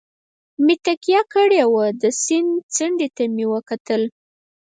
مې 0.63 0.75
تکیه 0.85 1.21
کړې 1.33 1.63
وه، 1.71 1.85
د 2.01 2.03
سیند 2.23 2.51
څنډې 2.75 3.07
ته 3.15 3.23
مې 3.35 3.45
وکتل. 3.53 4.01